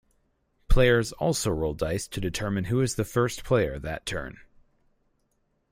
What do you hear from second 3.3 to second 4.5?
Player that turn.